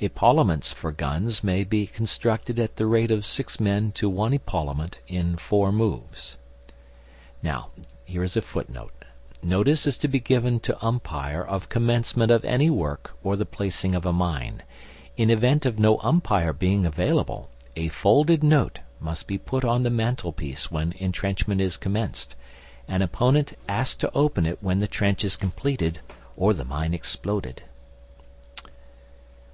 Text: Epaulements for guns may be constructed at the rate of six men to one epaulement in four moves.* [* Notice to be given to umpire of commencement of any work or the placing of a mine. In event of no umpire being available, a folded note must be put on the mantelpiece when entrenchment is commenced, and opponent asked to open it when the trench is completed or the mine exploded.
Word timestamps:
Epaulements 0.00 0.72
for 0.72 0.90
guns 0.90 1.44
may 1.44 1.62
be 1.62 1.86
constructed 1.86 2.58
at 2.58 2.74
the 2.76 2.86
rate 2.86 3.10
of 3.10 3.26
six 3.26 3.60
men 3.60 3.92
to 3.92 4.08
one 4.08 4.32
epaulement 4.32 4.98
in 5.08 5.36
four 5.36 5.70
moves.* 5.70 6.38
[* 7.00 7.42
Notice 7.42 8.38
to 9.98 10.08
be 10.08 10.20
given 10.20 10.60
to 10.60 10.82
umpire 10.82 11.44
of 11.44 11.68
commencement 11.68 12.30
of 12.32 12.46
any 12.46 12.70
work 12.70 13.14
or 13.22 13.36
the 13.36 13.44
placing 13.44 13.94
of 13.94 14.06
a 14.06 14.12
mine. 14.14 14.62
In 15.18 15.28
event 15.28 15.66
of 15.66 15.78
no 15.78 15.98
umpire 16.00 16.54
being 16.54 16.86
available, 16.86 17.50
a 17.76 17.88
folded 17.88 18.42
note 18.42 18.78
must 19.00 19.26
be 19.26 19.36
put 19.36 19.66
on 19.66 19.82
the 19.82 19.90
mantelpiece 19.90 20.70
when 20.70 20.92
entrenchment 20.92 21.60
is 21.60 21.76
commenced, 21.76 22.34
and 22.88 23.02
opponent 23.02 23.52
asked 23.68 24.00
to 24.00 24.10
open 24.14 24.46
it 24.46 24.62
when 24.62 24.80
the 24.80 24.88
trench 24.88 25.26
is 25.26 25.36
completed 25.36 26.00
or 26.38 26.54
the 26.54 26.64
mine 26.64 26.94
exploded. 26.94 27.62